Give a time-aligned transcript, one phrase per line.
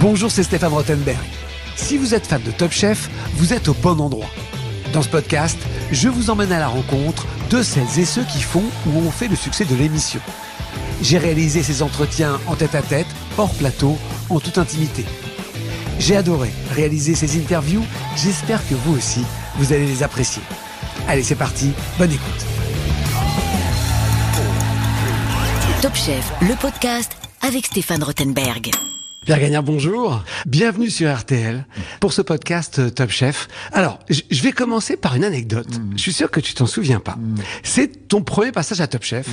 [0.00, 1.18] Bonjour, c'est Stéphane Rottenberg.
[1.76, 4.30] Si vous êtes fan de Top Chef, vous êtes au bon endroit.
[4.94, 5.58] Dans ce podcast,
[5.92, 9.28] je vous emmène à la rencontre de celles et ceux qui font ou ont fait
[9.28, 10.20] le succès de l'émission.
[11.02, 13.06] J'ai réalisé ces entretiens en tête-à-tête,
[13.36, 13.98] hors plateau,
[14.30, 15.04] en toute intimité.
[15.98, 17.84] J'ai adoré réaliser ces interviews,
[18.16, 19.22] j'espère que vous aussi,
[19.56, 20.42] vous allez les apprécier.
[21.08, 22.46] Allez, c'est parti, bonne écoute.
[25.82, 27.12] Top Chef, le podcast
[27.42, 28.70] avec Stéphane Rothenberg.
[29.30, 30.24] Pierre Gagnard, bonjour.
[30.44, 31.64] Bienvenue sur RTL
[32.00, 33.46] pour ce podcast euh, Top Chef.
[33.70, 35.68] Alors, je vais commencer par une anecdote.
[35.94, 37.16] Je suis sûr que tu t'en souviens pas.
[37.62, 39.28] C'est ton premier passage à Top Chef.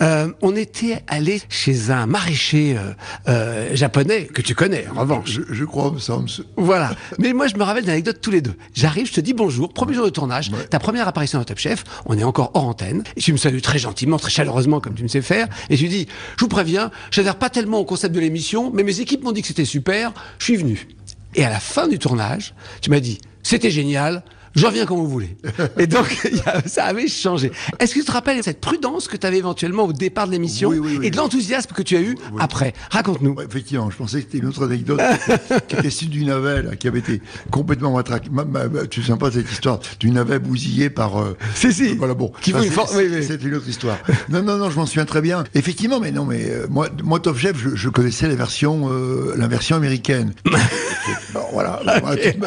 [0.00, 2.92] Euh, on était allé chez un maraîcher euh,
[3.28, 5.30] euh, japonais que tu connais, en revanche.
[5.30, 6.28] Je, je crois, me semble.
[6.56, 6.90] Voilà.
[7.20, 8.54] Mais moi, je me rappelle d'une anecdote tous les deux.
[8.74, 11.84] J'arrive, je te dis bonjour, premier jour de tournage, ta première apparition à Top Chef,
[12.06, 15.04] on est encore hors antenne, et tu me salues très gentiment, très chaleureusement, comme tu
[15.04, 18.12] me sais faire, et tu dis, je vous préviens, je n'adhère pas tellement au concept
[18.12, 20.88] de l'émission, mais mes équipes m'ont dit que c'était super, je suis venu.
[21.34, 24.24] Et à la fin du tournage, tu m'as dit, c'était génial,
[24.56, 25.36] je reviens quand vous voulez.
[25.78, 26.06] Et donc,
[26.66, 27.52] ça avait changé.
[27.78, 30.70] Est-ce que tu te rappelles cette prudence que tu avais éventuellement au départ de l'émission
[30.70, 32.72] Oui, oui, oui, et de l'enthousiasme que tu as eu après?
[32.90, 33.36] Raconte-nous.
[33.42, 35.00] Effectivement, je pensais que c'était une autre anecdote
[35.68, 38.28] qui était celle du navet, là, qui avait été complètement matraqué.
[38.30, 41.18] Ma- ma- ma- tu sais pas cette histoire du navet bousillé par.
[41.20, 41.94] euh, Si, si.
[41.94, 42.32] Voilà, bon.
[42.40, 43.22] Qui une c'est-.
[43.22, 43.98] C'est une autre histoire.
[44.28, 45.44] Non, non, non, je m'en souviens très bien.
[45.54, 49.34] Effectivement, mais non, mais euh, moi, moi, Top Chef, je, je connaissais la version, euh,
[49.36, 50.32] la version américaine.
[51.32, 51.80] Bon, voilà.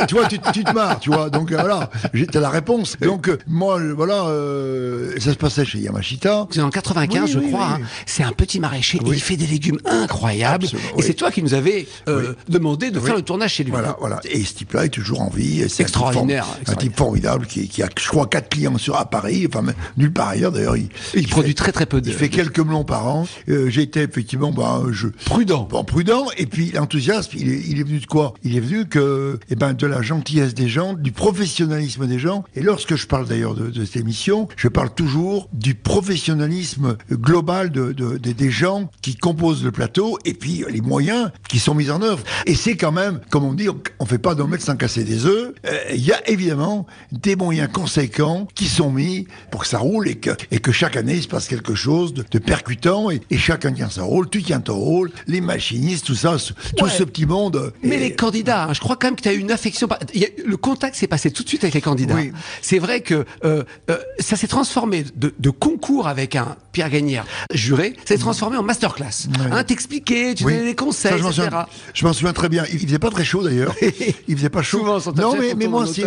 [0.07, 1.29] Tu, vois, tu, tu te marres, tu vois.
[1.29, 2.95] Donc euh, voilà, j'ai t'as la réponse.
[3.01, 6.47] Donc euh, moi, euh, voilà, euh, ça se passait chez Yamashita.
[6.51, 7.75] C'est en 95, Oui, je oui, crois.
[7.77, 7.83] oui.
[7.83, 7.87] hein.
[8.05, 10.65] C'est un petit maraîcher et il fait des légumes incroyables.
[10.65, 11.03] Absolument, et oui.
[11.05, 13.05] c'est toi qui nous avais euh, demandé de Oui.
[13.05, 13.71] faire le tournage chez lui.
[13.71, 14.19] Voilà, voilà.
[14.29, 15.57] Et ce type-là est toujours en vie.
[15.59, 16.77] c'est un type Extraordinaire, Un extraordinaire.
[16.77, 19.47] type formidable qui, qui a, je crois, quatre clients sur à Paris.
[19.51, 19.65] Enfin,
[19.97, 20.51] nulle part ailleurs.
[20.51, 22.07] D'ailleurs, il, Il produit fait- très très peu de.
[22.09, 23.27] Il fait quelques melons par an.
[23.49, 25.65] Euh, été effectivement, bah, je Prudent.
[25.69, 26.25] bon, prudent.
[26.37, 28.33] Et puis l'enthousiasme, il est, il est venu de quoi?
[28.43, 32.43] Il est venu que, eh ben, de la gentillesse des gens, du professionnalisme des gens.
[32.55, 37.69] Et lorsque je parle d'ailleurs de, de cette émission, je parle toujours du professionnalisme global
[37.71, 41.73] de, de- de- des gens qui composent le plateau et puis les moyens qui sont
[41.75, 42.23] mis en œuvre.
[42.45, 45.25] Et c'est quand même, comme on dit, on, on fait pas d'omelette sans casser des
[45.25, 45.53] œufs.
[45.65, 50.07] Euh, Il y a évidemment des moyens conséquents qui sont mis pour que ça roule
[50.07, 53.37] et que, et que chaque année il se passe quelque chose de, percutant et, et
[53.37, 56.37] chacun tient son rôle, tu tiens ton rôle, les machinistes, tout ça,
[56.77, 56.89] tout Ouais.
[56.89, 57.73] ce petit monde.
[57.83, 59.87] Mais Et- les candidats, hein, je crois quand même que tu as eu une affection.
[59.87, 62.15] par- a- le contact s'est passé tout de suite avec les candidats.
[62.15, 62.31] Oui.
[62.61, 67.25] C'est vrai que euh, euh, ça s'est transformé de, de concours avec un Pierre Gagnère
[67.53, 69.27] juré, ça s'est transformé en masterclass.
[69.27, 69.45] Ouais.
[69.51, 70.53] Hein, T'expliquais, tu Oui.
[70.53, 71.43] donnais des Ça, conseils, je m'en etc.
[71.45, 72.65] souviens, je m'en souviens très bien.
[72.71, 73.73] Il, il faisait pas très chaud d'ailleurs.
[74.27, 74.79] Il faisait pas chaud.
[74.99, 76.03] Souvent, non, mais, mais moi c'est.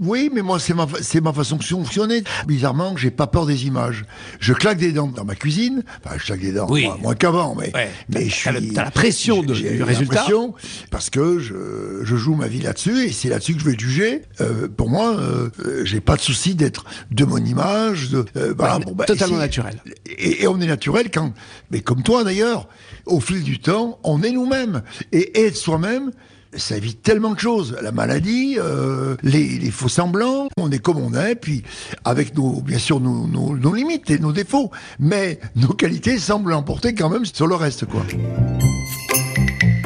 [0.00, 2.22] Oui, mais moi c'est ma c'est ma façon de fonctionner.
[2.46, 4.04] Bizarrement, j'ai pas peur des images.
[4.40, 5.82] Je claque des dents dans ma cuisine.
[6.04, 6.84] Enfin, je claque des dents Oui.
[6.84, 7.90] moins, moins qu'avant, mais Ouais.
[8.10, 8.72] mais je suis.
[8.74, 10.16] t'as la pression de- du résultat.
[10.16, 10.54] pression
[10.90, 14.22] parce que je, je joue ma vie là-dessus et c'est là-dessus que je vais jugé.
[14.40, 18.10] Euh, pour moi, euh, euh, j'ai pas de souci d'être de mon image.
[18.10, 19.80] De, euh, voilà, Ouais, bon, bah, totalement c'est- naturel.
[20.06, 21.32] et, et on est naturel quand,
[21.70, 22.68] mais comme toi d'ailleurs,
[23.06, 24.82] au fil du temps, on est nous-mêmes.
[25.12, 26.10] Et être soi-même,
[26.54, 27.76] ça évite tellement de choses.
[27.82, 31.62] La maladie, euh, les, les faux semblants, on est comme on est, puis
[32.04, 36.50] avec nos, bien sûr nos, nos, nos limites et nos défauts, mais nos qualités semblent
[36.50, 38.02] l'emporter quand même sur le reste, quoi.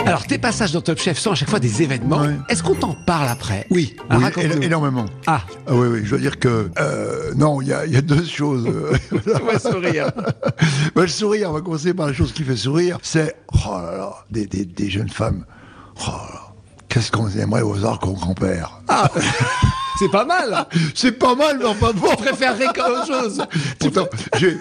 [0.06, 2.22] Alors, tes passages dans Top Chef sont à chaque fois des événements.
[2.22, 2.34] Ouais.
[2.48, 3.66] Est-ce qu'on t'en parle après?
[3.70, 3.94] Oui.
[4.10, 5.04] Éno- énormément.
[5.26, 7.96] Ah, Ah oui, oui, je veux dire que euh, non, il y a, il y
[7.96, 8.66] a deux choses.
[8.66, 10.10] euh, tu vois sourire.
[10.96, 13.96] Bah, le sourire, on va commencer par la chose qui fait sourire, c'est oh là
[13.96, 15.44] là, des, des, des jeunes femmes.
[16.00, 16.49] Oh là là,
[16.90, 18.80] qu'est-ce qu'on aimerait aux arts qu'on grand-père.
[18.88, 19.08] Ah,
[19.98, 20.66] c'est pas mal.
[20.94, 22.08] C'est pas mal, mais enfin bon.
[22.10, 23.42] Je préférerais qu'autre chose.
[23.78, 24.06] Pourtant,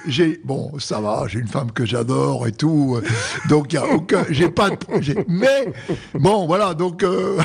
[0.07, 3.01] j'ai, bon, ça va, j'ai une femme que j'adore et tout,
[3.49, 4.77] donc il y a aucun, j'ai pas, de,
[5.27, 5.73] mais
[6.13, 7.03] bon, voilà, donc.
[7.03, 7.37] euh,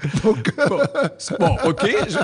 [0.24, 0.78] Donc, Bon,
[1.40, 1.88] bon, ok.
[2.08, 2.18] Je...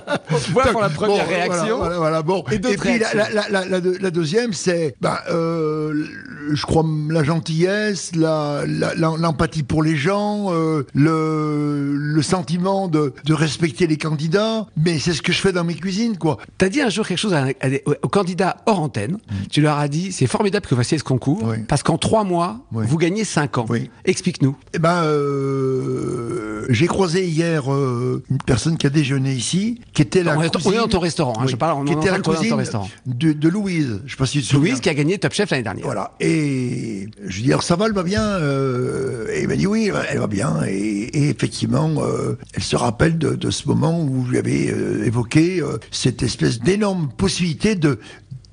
[0.52, 1.78] Voilà pour la première bon, réaction.
[1.78, 2.44] Voilà, voilà, voilà, bon.
[2.52, 3.18] Et puis la, réactions.
[3.18, 6.04] la, la, la, la- la deuxième, c'est, ben, euh,
[6.52, 12.88] je crois, la gentillesse, la, la- la- l'empathie pour les gens, euh, le, le sentiment
[12.88, 14.66] de, de respecter les candidats.
[14.76, 16.38] Mais c'est ce que je fais dans mes cuisines, quoi.
[16.58, 19.18] T'as dit un jour quelque chose à, à des- aux candidats hors antenne.
[19.50, 21.56] Tu leur as dit c'est formidable que vous fassiez ce concours Oui.
[21.68, 22.84] parce qu'en trois mois Oui.
[22.88, 23.66] vous gagnez cinq ans.
[23.68, 23.90] Oui.
[24.04, 24.56] Explique-nous.
[24.74, 30.22] Eh ben, euh, j'ai croisé hier euh, une personne qui a déjeuné ici, qui était
[30.22, 31.34] la on, est, on cousine, est dans ton restaurant.
[31.38, 31.78] hein, Oui, je parle.
[31.80, 32.62] On qui était la de cousine
[33.06, 34.00] de, de Louise.
[34.04, 34.72] Je sais pas si tu te souviens.
[34.72, 35.84] Louise qui a gagné Top Chef l'année dernière.
[35.84, 36.12] Voilà.
[36.20, 39.66] Et je lui dis, alors ça va, elle va bien euh, Et il m'a dit,
[39.66, 40.62] oui, elle va bien.
[40.68, 44.64] Et, et effectivement, euh, elle se rappelle de, de ce moment où je lui avais
[45.06, 47.98] évoqué cette espèce d'énorme possibilité de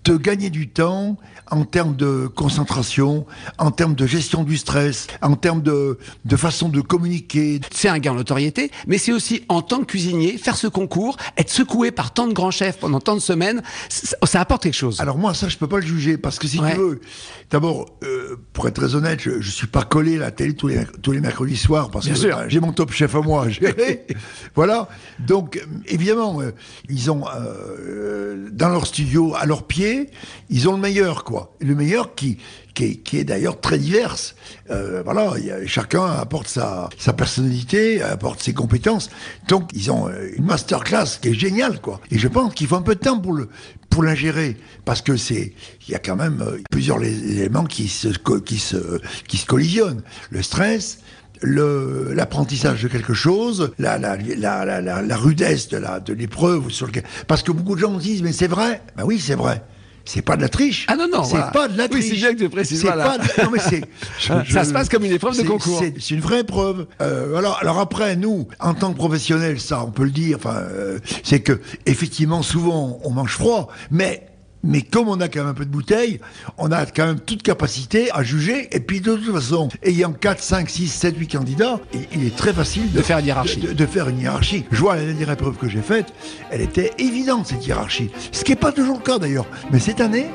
[0.04, 1.18] te gagner du temps
[1.52, 3.26] en termes de concentration,
[3.58, 7.60] en termes de gestion du stress, en termes de, de façon de communiquer.
[7.72, 11.18] C'est un gain en notoriété, mais c'est aussi en tant que cuisinier, faire ce concours,
[11.38, 14.74] être secoué par tant de grands chefs pendant tant de semaines, ça, ça apporte quelque
[14.76, 15.00] chose.
[15.02, 16.74] Alors moi, ça, je peux pas le juger, parce que si Ouais.
[16.74, 17.02] tu veux,
[17.50, 20.68] d'abord, euh, pour être très honnête, je, je suis pas collé à la télé tous
[20.68, 23.48] les, tous les mercredis soirs, parce Bien que euh, j'ai mon top chef à moi
[24.56, 24.90] voilà.
[25.20, 26.52] Donc, évidemment, euh,
[26.90, 30.10] ils ont, euh, dans leur studio, à leurs pieds,
[30.50, 31.56] ils ont le meilleur, quoi.
[31.62, 32.38] Le meilleur qui,
[32.74, 34.36] qui est, qui est d'ailleurs très diverse.
[34.70, 39.10] Euh, voilà, il y a- chacun apporte sa, sa personnalité, apporte ses compétences.
[39.48, 42.02] Donc, ils ont une masterclass qui est géniale, quoi.
[42.12, 43.50] Et je pense qu'il faut un peu de temps pour le
[43.92, 45.54] pour l'ingérer, parce que c'est,
[45.88, 48.08] il y a quand même euh, plusieurs éléments qui se
[48.40, 50.02] qui se qui se collisionnent.
[50.32, 51.00] Le stress.
[51.44, 57.04] L'apprentissage de quelque chose, la, la, la, la, rudesse de la, de l'épreuve sur lequel,
[57.28, 58.84] parce que beaucoup de gens disent, mais c'est vrai.
[58.96, 59.64] Ben oui, c'est vrai.
[60.06, 60.86] C'est pas de la triche.
[60.90, 61.48] Ah non, non, C'est voilà.
[61.52, 62.06] pas de la Oui, triche.
[62.10, 63.04] c'est bien que tu précises, voilà.
[63.04, 63.82] pas de- non, mais c'est.
[64.52, 65.80] Ça se passe comme une épreuve de concours.
[65.80, 66.88] c'est- c'est une vraie épreuve.
[67.02, 70.38] Euh, alors, alors après, nous, en tant que professionnels, ça, on peut le dire.
[70.38, 74.28] Enfin, euh, c'est que effectivement, souvent, on mange froid, mais.
[74.64, 76.20] Mais comme on a quand même un peu de bouteille,
[76.58, 78.68] on a quand même toute capacité à juger.
[78.76, 81.80] Et puis de toute façon, ayant 4, 5, 6, 7, 8 candidats,
[82.14, 83.60] il, est très facile de, De faire une hiérarchie.
[83.60, 84.66] De, de faire une hiérarchie.
[84.72, 86.14] Je vois la dernière épreuve que j'ai faite,
[86.52, 88.12] elle était évidente cette hiérarchie.
[88.32, 89.48] Ce qui n'est pas toujours le cas d'ailleurs.
[89.72, 90.28] Mais cette année,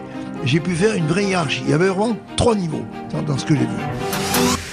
[0.44, 1.62] j'ai pu faire une vraie hiérarchie.
[1.64, 4.66] Il y avait vraiment trois niveaux dans, dans ce que j'ai vu.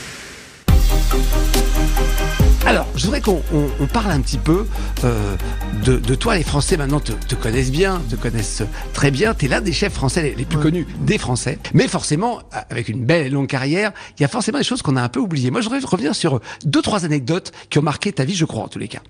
[2.73, 4.65] Alors, je voudrais qu'on on, on parle un petit peu
[5.03, 5.35] euh,
[5.85, 6.35] de, de toi.
[6.35, 9.35] Les Français maintenant te, te connaissent bien, te connaissent très bien.
[9.35, 11.59] Tu es l'un des chefs français les, les plus connus des Français.
[11.75, 12.39] Mais forcément,
[12.71, 15.07] avec une belle et longue carrière, il y a forcément des choses qu'on a un
[15.07, 15.51] peu oubliées.
[15.51, 18.63] Moi, je voudrais revenir sur deux, trois anecdotes qui ont marqué ta vie, je crois,
[18.63, 19.01] en tous les cas.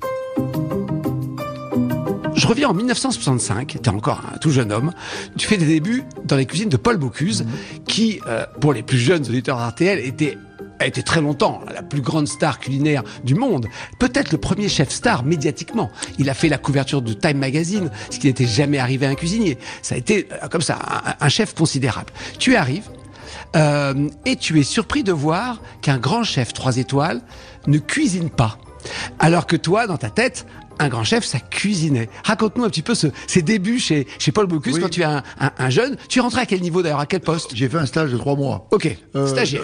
[2.36, 4.92] Je reviens en 1965, tu es encore un tout jeune homme,
[5.38, 7.45] tu fais des débuts dans les cuisines de Paul Bocuse,
[7.88, 10.38] qui, euh, pour les plus jeunes auditeurs d'RTL, était
[10.80, 13.68] a été très longtemps la plus grande star culinaire du monde,
[14.00, 15.92] peut-être le premier chef star médiatiquement.
[16.20, 19.16] Il a fait la couverture de Time Magazine, ce qui n'était jamais arrivé à un
[19.16, 19.58] cuisinier.
[19.81, 20.80] Ça a été euh, comme ça
[21.20, 22.12] un, chef considérable.
[22.40, 22.90] Tu arrives
[23.56, 27.22] euh, et tu es surpris de voir qu'un grand chef trois étoiles
[27.68, 28.58] ne cuisine pas.
[29.20, 30.46] Alors que toi, dans ta tête,
[30.80, 32.10] un grand chef, ça cuisinait.
[32.24, 34.81] Raconte-nous un petit peu ce, ces débuts chez, chez Paul Bocuse Oui.
[34.81, 35.98] quand tu es un, un- un jeune.
[36.10, 37.52] Tu rentré à quel niveau d'ailleurs À quel poste?
[37.54, 38.68] J'ai fait un stage de trois mois.
[38.72, 39.64] Ok, Euh, stagiaire.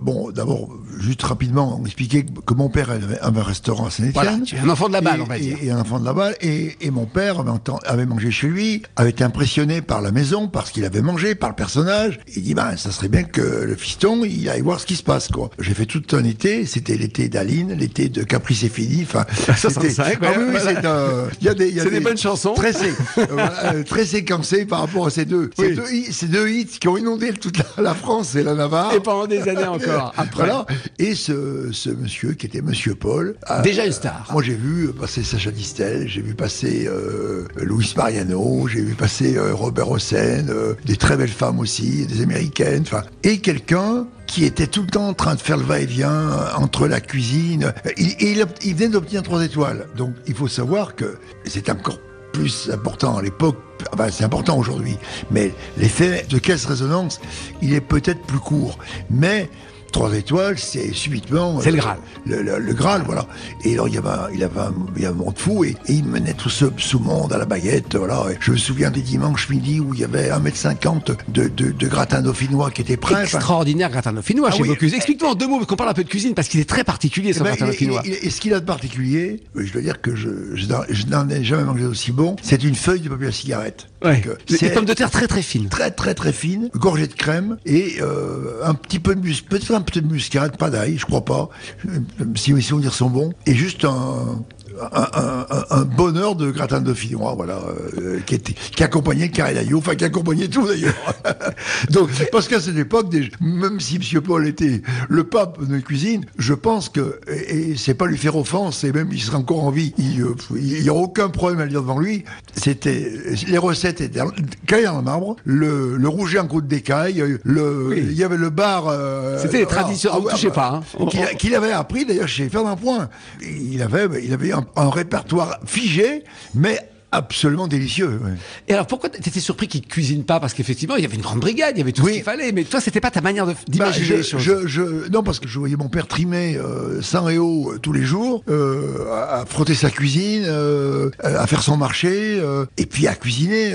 [0.00, 0.68] Bon, d'abord,
[0.98, 4.12] juste rapidement, on expliquait que- mon père avait un restaurant à Saint-Etienne.
[4.14, 5.58] Voilà, tu es un enfant de la balle, et, on va et- dire.
[5.62, 6.34] Et un enfant de la balle.
[6.40, 7.44] Et, et mon père
[7.86, 11.34] avait, mangé chez lui, avait été impressionné par la maison, par ce qu'il avait mangé,
[11.34, 12.18] par le personnage.
[12.36, 15.02] Il dit, ben, ça serait bien que le fiston, il aille voir ce qui se
[15.02, 15.50] passe, quoi.
[15.60, 16.66] J'ai fait tout un été.
[16.66, 19.02] C'était l'été d'Aline, l'été de Caprice et Fini.
[19.02, 19.24] Enfin,
[19.56, 20.80] 65, c'était- ouais, oui, oui, voilà.
[20.80, 22.54] c'est, euh, il y a des, il y a C'est des bonnes chansons.
[22.54, 23.24] Très, sé- euh,
[23.64, 25.66] euh, très séquencées par rapport à ces deux, Oui.
[25.68, 28.54] ces deux, hits- ces deux hits qui ont inondé toute la, la France et la
[28.54, 28.92] Navarre.
[28.94, 30.44] Et pendant des années encore, après.
[30.46, 30.66] Voilà.
[30.98, 33.36] Et ce, ce monsieur qui était Monsieur Paul.
[33.50, 34.26] euh, Déjà une star.
[34.32, 39.36] Moi, j'ai vu passer Sacha Distel, j'ai vu passer euh, Louis Mariano, j'ai vu passer
[39.36, 42.82] euh, Robert Hossein, euh, des très belles femmes aussi, des américaines.
[42.82, 46.86] Enfin, et quelqu'un qui était tout le temps en train de faire le va-et-vient entre
[46.86, 47.72] la cuisine.
[47.96, 49.88] Il, et il, il venait d'obtenir trois étoiles.
[49.96, 51.98] Donc, il faut savoir que c'est encore
[52.32, 53.56] plus important à l'époque,
[53.92, 54.96] enfin, c'est important aujourd'hui,
[55.30, 57.20] mais l'effet de caisse-résonance,
[57.62, 58.78] il est peut-être plus court.
[59.10, 59.50] Mais
[59.92, 61.60] trois étoiles, c'est subitement...
[61.60, 61.98] C'est le euh, Graal.
[62.26, 63.26] Le, le- le Graal, voilà.
[63.64, 65.64] Et alors, il y avait un, il avait un, il y avait un monde fou,
[65.64, 68.24] et, et il menait tout ce, ce monde à la baguette, voilà.
[68.40, 72.20] Je me souviens des dimanches midi où il y avait 1m50 de, de, de gratin
[72.22, 73.22] dauphinois qui était prêt.
[73.22, 74.68] Extraordinaire gratin dauphinois Ah chez oui.
[74.68, 74.94] Bocuse.
[74.94, 76.84] Explique-nous en deux mots, parce qu'on parle un peu de cuisine, parce qu'il est très
[76.84, 78.02] particulier, ce Eh ben, gratin dauphinois.
[78.04, 81.64] Et ce qu'il a de particulier, je dois dire que je, je n'en ai jamais
[81.64, 83.86] mangé aussi bon, c'est une feuille de papier à cigarette.
[84.04, 84.22] Ouais.
[84.26, 85.68] Euh, c'est pommes de terre très très fines.
[85.68, 89.74] très très très fine, gorgée de crème et euh, un petit peu de mus, peut-être
[89.74, 91.48] un peu de muscade, pas d'ail, je crois pas,
[91.86, 91.98] euh,
[92.36, 94.44] si mes souvenirs sont bons, et juste un,
[94.92, 97.58] un, un- un- un bonheur de gratin dauphinois, voilà,
[97.98, 100.94] euh, qui, était, qui accompagnait carré enfin qui accompagnait tout d'ailleurs.
[101.90, 106.24] Donc, parce qu'à cette époque, même si Monsieur Paul était le pape de la cuisine,
[106.38, 109.64] je pense que, et, et c'est pas lui faire offense, et même il serait encore
[109.64, 113.12] en vie, il euh, il y a aucun problème à le dire devant lui, c'était,
[113.46, 114.20] les recettes étaient
[114.66, 117.98] caillées dans le marbre, le, le rouget en croûte d'écaille, le, Oui.
[118.10, 118.88] il y avait le bar.
[118.88, 119.82] euh, C'était les voilà.
[119.82, 121.06] traditions, Ah on ouais, touchez bah, pas, hein.
[121.38, 123.08] Qu'il avait appris d'ailleurs chez Fernand Point.
[123.42, 126.78] Il avait, il avait un, un répertoire figé, mais
[127.10, 128.20] absolument délicieux.
[128.22, 128.32] ouais.
[128.68, 130.40] Et alors pourquoi t'étais surpris qu'il cuisine pas?
[130.40, 132.10] Parce qu'effectivement, il y avait une grande brigade, il y avait tout Oui.
[132.10, 134.42] ce qu'il fallait, mais toi, c'était pas ta manière de- Bah, d'imaginer je, les choses.
[134.42, 137.78] je- je- non, parce que je voyais mon père trimer euh, sang et eau euh,
[137.78, 142.42] tous les jours, euh, à, à frotter sa cuisine, euh, à faire son marché,
[142.76, 143.74] et puis à cuisiner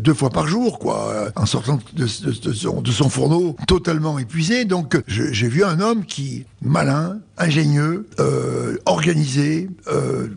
[0.00, 4.18] deux fois par jour, quoi, en sortant de, de- de son, de son fourneau totalement
[4.18, 4.64] épuisé.
[4.64, 10.28] Donc, j'ai vu un homme qui, malin, ingénieux, euh, organisé, euh,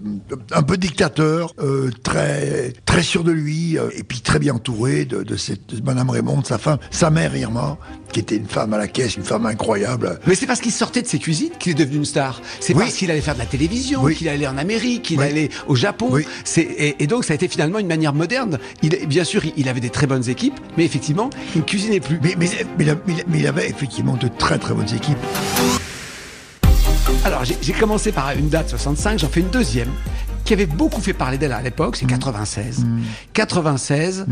[0.51, 5.24] un peu dictateur, euh, très très sûr de lui, et puis très bien entouré de,
[5.24, 7.77] de cette de Madame Raymond, sa femme, sa mère Irma,
[8.12, 10.20] qui était une femme à la caisse, une femme incroyable.
[10.27, 12.41] Mais c'est parce qu'il sortait de ses cuisines qu'il est devenu une star.
[12.60, 12.84] C'est Oui.
[12.84, 14.15] parce qu'il allait faire de la télévision, Oui.
[14.15, 15.25] qu'il allait en Amérique, qu'il Oui.
[15.25, 16.12] allait au Japon.
[16.58, 18.60] Et, et donc ça a été finalement une manière moderne.
[18.84, 22.20] Il, bien sûr, il, avait des très bonnes équipes, mais effectivement, il ne cuisinait plus.
[22.24, 25.17] Mais, mais il avait effectivement de très très bonnes équipes.
[27.24, 29.89] Alors j'ai commencé par une date 65, j'en fais une deuxième
[30.44, 32.00] qui avait beaucoup fait parler d'elle à l'époque, Mm.
[32.00, 32.86] c'est 96.
[33.34, 34.25] 96.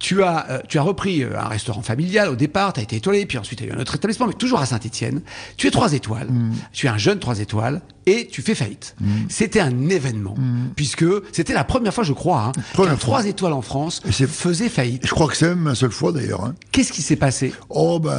[0.00, 2.96] Tu as, euh, tu as repris euh, un restaurant familial au départ, tu as été
[2.96, 5.22] étoilé, puis ensuite tu as eu un autre établissement, mais toujours à Saint-Etienne.
[5.56, 6.52] Tu es trois étoiles, Mm.
[6.72, 8.96] tu es un jeune trois étoiles, et tu fais faillite.
[9.30, 10.34] C'était un événement,
[10.76, 12.84] puisque c'était la première fois, je crois, hein, Mm.
[12.84, 15.06] Qu'un trois étoiles en France faisait faillite.
[15.06, 16.44] Je crois que c'est même la seule fois d'ailleurs.
[16.44, 16.54] hein.
[16.70, 17.54] Qu'est-ce qui s'est passé?
[17.70, 18.10] Oh ben,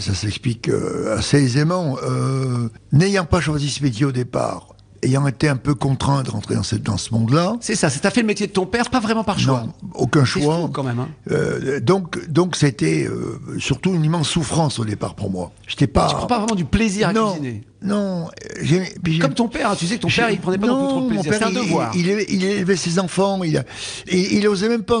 [0.00, 1.96] ça s'explique euh, assez aisément.
[2.02, 6.54] Euh, N'ayant pas choisi ce métier au départ, ayant été un peu contraint de rentrer
[6.54, 8.90] dans, cette, dans ce monde-là, C'est ça, c'est t'as fait le métier de ton père,
[8.90, 9.64] pas vraiment par choix.
[9.66, 10.62] non, aucun choix.
[10.62, 10.98] fou, quand même.
[10.98, 11.08] Hein.
[11.30, 15.52] Euh, donc, donc c'était euh, surtout une immense souffrance au départ pour moi.
[15.66, 16.08] J'étais pas.
[16.08, 17.62] Tu prends pas vraiment du plaisir à non, cuisiner.
[17.84, 18.28] Non.
[18.62, 20.88] j'ai- Comme ton père, hein, tu sais que ton père, il prenait pas non, plus
[20.88, 21.32] trop de plaisir.
[21.34, 21.90] C'est un il- devoir.
[21.94, 23.62] Il, il, il élevait ses enfants, il,
[24.08, 25.00] et il osait même pas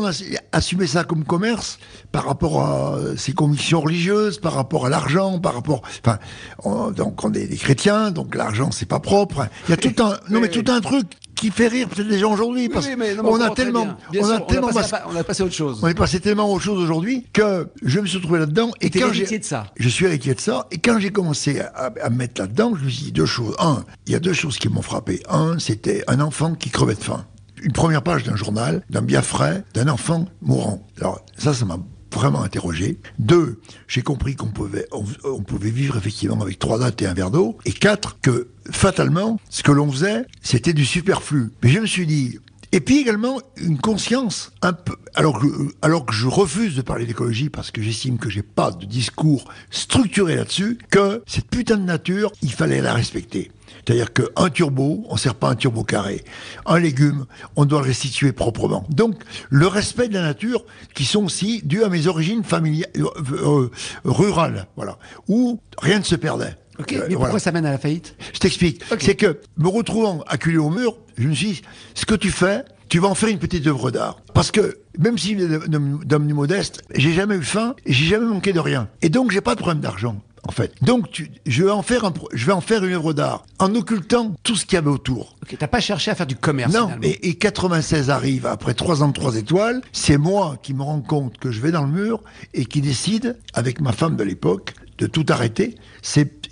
[0.52, 1.78] assumer ça comme commerce
[2.12, 5.82] par rapport à ses convictions religieuses, par rapport à l'argent, par rapport.
[6.04, 6.18] Enfin,
[6.64, 9.46] on- donc on est des chrétiens, donc l'argent c'est pas propre.
[9.68, 12.18] Il y a tout un, non mais tout un truc qui fait rire peut-être les
[12.18, 13.96] gens aujourd'hui parce Oui, qu'on a tellement, bien.
[14.12, 14.68] Bien on sûr, a tellement,
[15.12, 15.80] on a passé autre chose.
[15.82, 18.70] on est passé tellement aux choses aujourd'hui que je me suis retrouvé là-dedans.
[18.80, 19.66] Et quand j'ai- de ça.
[19.76, 20.66] Je suis héritier de ça.
[20.70, 23.54] Et quand j'ai commencé à, à me mettre là-dedans, je me suis dit deux choses.
[23.58, 25.22] Un, il y a deux choses qui m'ont frappé.
[25.28, 27.24] Un, c'était un enfant qui crevait de faim.
[27.62, 30.86] Une première page d'un journal, d'un biafrais, d'un enfant mourant.
[31.00, 31.78] Alors ça, ça m'a
[32.14, 32.98] vraiment interrogé.
[33.18, 37.30] Deux, j'ai compris qu'on pouvait, on, pouvait vivre effectivement avec trois dates et un verre
[37.30, 37.58] d'eau.
[37.64, 41.50] Et quatre, que fatalement, ce que l'on faisait, c'était du superflu.
[41.62, 42.38] Mais je me suis dit,
[42.74, 47.70] et puis également une conscience un peu, alors que, je refuse de parler d'écologie parce
[47.70, 52.52] que j'estime que j'ai pas de discours structuré là-dessus, que cette putain de nature, il
[52.52, 53.52] fallait la respecter.
[53.86, 56.24] C'est-à-dire qu'un turbo, on ne sert pas un turbo carré.
[56.66, 58.84] Un légume, on doit le restituer proprement.
[58.88, 60.64] Donc, le respect de la nature,
[60.94, 63.70] qui sont aussi dus à mes origines familiales, euh, euh,
[64.04, 66.56] rurales, voilà, où rien ne se perdait.
[66.78, 67.38] Ok, Euh, mais pourquoi voilà.
[67.38, 68.82] ça mène à la faillite Je t'explique.
[69.00, 71.62] C'est que, me retrouvant acculé au mur, je me suis dit,
[71.94, 74.18] ce que tu fais, tu vas en faire une petite œuvre d'art.
[74.34, 78.52] Parce que, même si d'homme du modeste, j'ai jamais eu faim et j'ai jamais manqué
[78.52, 78.88] de rien.
[79.02, 80.20] Et donc, j'ai pas de problème d'argent.
[80.46, 80.74] En fait.
[80.82, 83.74] Donc, tu- je, vais en faire un, je vais en faire une œuvre d'art en
[83.74, 85.36] occultant tout ce qu'il y avait autour.
[85.42, 89.02] Ok, t'as pas cherché à faire du commerce Non, et, et 96 arrive après trois
[89.02, 89.80] ans de trois étoiles.
[89.92, 92.20] C'est moi qui me rends compte que je vais dans le mur
[92.52, 95.76] et qui décide, avec ma femme de l'époque, de tout arrêter.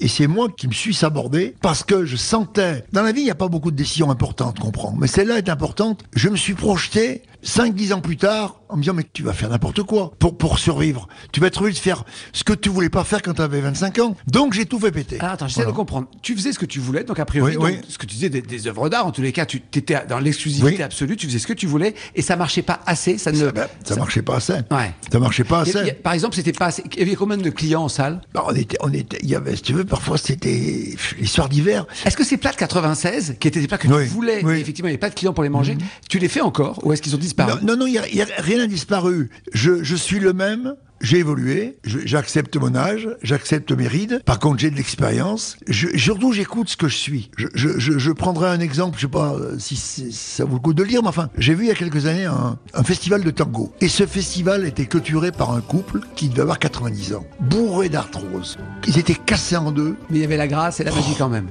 [0.00, 2.84] Et c'est moi qui me suis sabordé parce que je sentais.
[2.92, 5.38] Dans la vie, il n'y a pas beaucoup de décisions importantes qu'on prend, mais celle-là
[5.38, 6.04] est importante.
[6.14, 9.50] Je me suis projeté 5-10 ans plus tard en me disant mais tu vas faire
[9.50, 11.08] n'importe quoi pour pour survivre.
[11.32, 13.60] Tu vas être obligé de faire ce que tu voulais pas faire quand tu avais
[13.60, 14.16] 25 ans.
[14.28, 15.18] Donc j'ai tout fait péter.
[15.20, 15.72] Alors attends, j'essaie Voilà.
[15.72, 16.08] de comprendre.
[16.22, 17.86] Tu faisais ce que tu voulais, donc a priori, Oui, donc, oui.
[17.88, 20.18] ce que tu disais des, des œuvres d'art, en tous les cas, tu étais dans
[20.18, 20.82] l'exclusivité Oui.
[20.82, 23.36] absolue, tu faisais ce que tu voulais, et ça marchait pas assez, ça ne...
[23.38, 24.54] Ça, ben, ça marchait pas assez.
[24.70, 24.92] Ouais.
[25.12, 25.78] Ça marchait pas a- assez.
[25.90, 26.82] a- par exemple, c'était pas assez...
[26.92, 28.20] Il y avait combien de clients en salle?
[28.32, 31.48] Bah, on était, on était, il y avait, si tu veux, parfois c'était les soirs
[31.48, 31.86] d'hiver.
[32.04, 34.88] Est-ce que ces plats de 96, qui étaient des plats que tu voulais, et effectivement,
[34.88, 35.76] il n'y avait pas de clients pour les manger,
[36.08, 38.22] tu les fais encore, ou est-ce qu'ils ont disparu Non, non, y a, il y
[38.22, 39.30] a- rien n'a disparu.
[39.52, 40.74] Je, je suis le même.
[41.04, 44.22] J'ai évolué, j'accepte mon âge, j'accepte mes rides.
[44.24, 45.56] Par contre, j'ai de l'expérience.
[45.66, 47.28] Je- Surtout, j'écoute ce que je suis.
[47.36, 49.74] Je, je, je, je prendrai un exemple, je sais pas euh, si,
[50.12, 52.06] ça vaut le coup de le lire, mais enfin, j'ai vu il y a quelques
[52.06, 53.72] années un, un festival de tango.
[53.80, 58.56] Et ce festival était clôturé par un couple qui devait avoir 90 ans, bourré d'arthrose.
[58.86, 59.96] Ils étaient cassés en deux.
[60.08, 61.48] Mais il y avait la grâce et la magie quand même.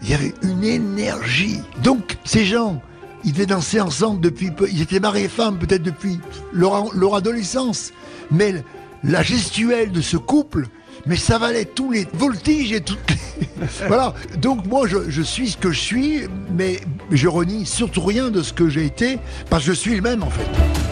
[0.00, 1.60] Il y avait une énergie.
[1.82, 2.80] Donc, ces gens,
[3.24, 4.50] ils devaient danser ensemble depuis.
[4.72, 6.18] Ils étaient mariés femmes, peut-être depuis
[6.52, 7.92] leur, adolescence.
[8.30, 8.54] Mais
[9.02, 10.66] la gestuelle de ce couple,
[11.06, 13.46] mais ça valait tous les voltiges et toutes les...
[13.88, 14.14] voilà.
[14.38, 16.20] Donc, moi, je suis ce que je suis,
[16.52, 19.18] mais je renie surtout rien de ce que j'ai été,
[19.50, 20.83] parce que je suis le même, en fait.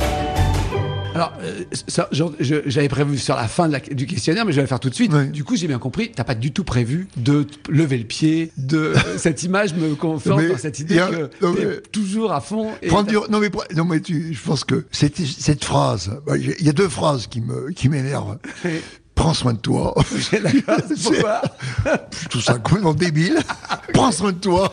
[1.14, 1.64] Alors, euh,
[2.66, 4.90] j'avais prévu sur la fin de la- du questionnaire, mais je vais le faire tout
[4.90, 5.12] de suite.
[5.33, 8.50] Du coup, j'ai bien compris, t'as pas du tout prévu de lever le pied.
[8.57, 12.71] De cette image me conforte dans cette idée a- que non, mais- toujours à fond.
[12.83, 16.37] Et Prendre du- non mais non mais tu, je pense que cette cette phrase, bah,
[16.37, 18.38] il y a deux phrases qui me qui m'énervent.
[19.12, 19.95] Et- Prends soin de toi.
[20.33, 21.42] D'accord, pourquoi
[22.23, 23.38] Je trouve ça complètement débile.
[23.95, 24.73] Prends soin de toi.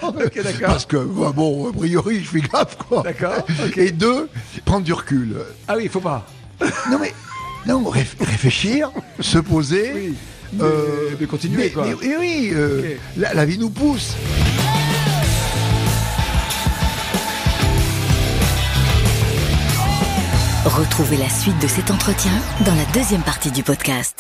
[0.65, 3.03] Parce que bah, bon, a priori, je fais gaffe quoi.
[3.03, 3.45] D'accord.
[3.77, 4.27] Et deux,
[4.65, 5.35] prendre du recul.
[5.67, 6.25] Ah oui, il faut pas.
[6.89, 7.13] Non mais
[7.67, 9.91] non, réf- réfléchir, se poser.
[9.93, 10.15] Oui.
[10.53, 10.65] Mais-
[11.19, 11.85] mais continuer, mais- quoi.
[11.85, 14.15] mais oui, oui, euh, la vie nous pousse.
[20.65, 22.31] Retrouvez la suite de cet entretien
[22.65, 24.15] dans la deuxième partie du podcast.